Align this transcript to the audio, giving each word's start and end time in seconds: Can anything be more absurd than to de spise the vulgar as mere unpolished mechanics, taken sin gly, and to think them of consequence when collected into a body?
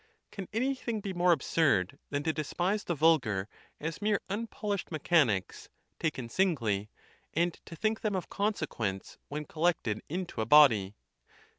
Can 0.31 0.47
anything 0.51 0.99
be 0.99 1.13
more 1.13 1.31
absurd 1.31 1.99
than 2.09 2.23
to 2.23 2.33
de 2.33 2.43
spise 2.43 2.83
the 2.83 2.95
vulgar 2.95 3.47
as 3.79 4.01
mere 4.01 4.19
unpolished 4.31 4.91
mechanics, 4.91 5.69
taken 5.99 6.27
sin 6.27 6.55
gly, 6.55 6.87
and 7.35 7.53
to 7.67 7.75
think 7.75 8.01
them 8.01 8.15
of 8.15 8.27
consequence 8.27 9.19
when 9.27 9.45
collected 9.45 10.01
into 10.09 10.41
a 10.41 10.45
body? 10.47 10.95